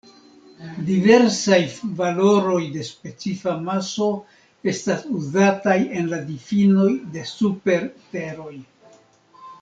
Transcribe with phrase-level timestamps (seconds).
[0.85, 1.57] Diversaj
[1.99, 4.07] valoroj de specifa maso
[4.73, 8.55] estas uzataj en la difinoj de super-Teroj.